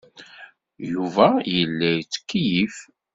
Yuba 0.93 1.27
yella 1.55 1.89
yettkeyyif. 1.95 2.77